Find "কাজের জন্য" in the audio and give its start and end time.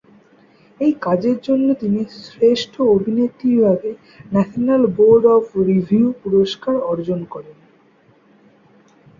1.01-1.67